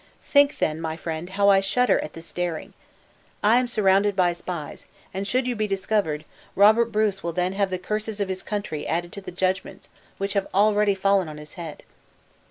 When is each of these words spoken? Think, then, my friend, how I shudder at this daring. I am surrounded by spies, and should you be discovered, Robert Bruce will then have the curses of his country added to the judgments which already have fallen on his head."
Think, 0.23 0.57
then, 0.57 0.81
my 0.81 0.97
friend, 0.97 1.29
how 1.29 1.49
I 1.49 1.59
shudder 1.59 1.99
at 1.99 2.13
this 2.13 2.33
daring. 2.33 2.73
I 3.43 3.59
am 3.59 3.67
surrounded 3.67 4.15
by 4.15 4.33
spies, 4.33 4.87
and 5.13 5.27
should 5.27 5.45
you 5.45 5.55
be 5.55 5.67
discovered, 5.67 6.25
Robert 6.55 6.85
Bruce 6.85 7.21
will 7.21 7.33
then 7.33 7.53
have 7.53 7.69
the 7.69 7.77
curses 7.77 8.19
of 8.19 8.27
his 8.27 8.41
country 8.41 8.87
added 8.87 9.13
to 9.13 9.21
the 9.21 9.31
judgments 9.31 9.89
which 10.17 10.35
already 10.55 10.93
have 10.93 11.01
fallen 11.01 11.29
on 11.29 11.37
his 11.37 11.53
head." 11.53 11.83